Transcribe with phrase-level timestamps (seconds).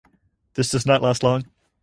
[0.55, 1.45] This does not last long.